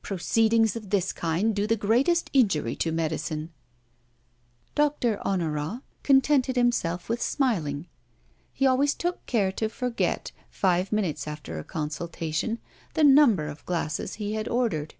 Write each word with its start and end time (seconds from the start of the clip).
Proceedings 0.00 0.76
of 0.76 0.88
this 0.88 1.12
kind 1.12 1.54
do 1.54 1.66
the 1.66 1.76
greatest 1.76 2.30
injury 2.32 2.74
to 2.76 2.90
medicine." 2.90 3.52
Doctor 4.74 5.20
Honorat 5.26 5.82
contented 6.02 6.56
himself 6.56 7.10
with 7.10 7.20
smiling. 7.20 7.86
He 8.54 8.64
always 8.66 8.94
took 8.94 9.26
care 9.26 9.52
to 9.52 9.68
forget, 9.68 10.32
five 10.48 10.90
minutes 10.90 11.28
after 11.28 11.58
a 11.58 11.64
consultation, 11.64 12.60
the 12.94 13.04
number 13.04 13.46
of 13.48 13.66
glasses 13.66 14.12
which 14.12 14.16
he 14.26 14.32
had 14.32 14.48
ordered. 14.48 14.94